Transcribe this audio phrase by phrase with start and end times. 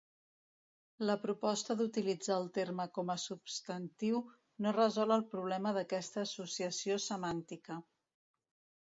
[1.09, 4.25] La proposta d'utilitzar el terme com a substantiu
[4.67, 7.83] no resol el problema d'aquesta associació semàntica.